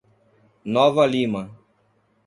[0.77, 1.43] Nova Lima